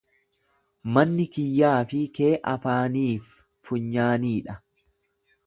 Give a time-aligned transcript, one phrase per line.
[0.95, 3.29] Manni kiyyaafi kee afaaniif
[3.69, 4.59] funyaanii dha.